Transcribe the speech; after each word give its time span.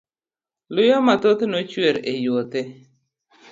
Luya 0.73 0.97
mathoth 1.07 1.41
nochwer 1.51 1.95
e 2.11 2.13
yuothe. 2.23 2.61